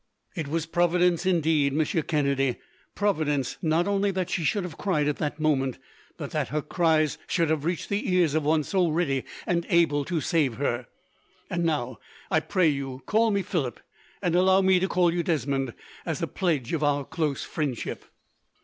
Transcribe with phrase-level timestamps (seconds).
[0.35, 2.55] "It was Providence, indeed, Monsieur Kennedy.
[2.95, 5.77] Providence, not only that she should have cried at that moment,
[6.17, 10.03] but that her cries should have reached the ears of one so ready and able
[10.05, 10.87] to save her.
[11.51, 11.99] And now,
[12.31, 13.79] I pray you, call me Philip,
[14.23, 18.03] and allow me to call you Desmond, as a pledge of our close friendship."